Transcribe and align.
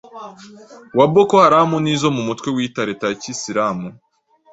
wa 0.97 1.05
Boko 1.13 1.33
Haram 1.43 1.71
n'izo 1.83 2.07
mu 2.15 2.21
mutwe 2.27 2.47
wiyita 2.55 2.81
leta 2.89 3.05
ya 3.07 3.17
kisilamu 3.21 3.87